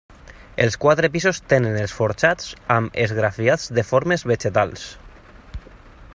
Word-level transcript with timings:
Els 0.63 0.77
quatre 0.85 1.09
pisos 1.15 1.41
tenen 1.53 1.77
els 1.81 1.93
forjats 1.97 2.49
amb 2.79 2.99
esgrafiats 3.05 3.69
de 3.79 3.87
formes 3.93 4.27
vegetals. 4.33 4.89